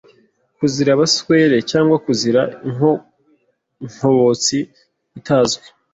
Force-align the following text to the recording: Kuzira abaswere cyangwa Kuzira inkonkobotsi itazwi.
Kuzira 0.57 0.89
abaswere 0.93 1.57
cyangwa 1.71 1.95
Kuzira 2.05 2.41
inkonkobotsi 2.67 4.57
itazwi. 5.19 5.67